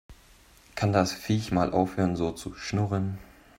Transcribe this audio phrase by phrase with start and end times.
[0.73, 3.19] Kann das Viech mal aufhören so zu schnurren?